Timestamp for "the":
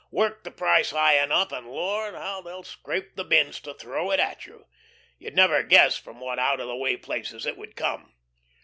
0.45-0.49, 3.15-3.23, 6.67-6.75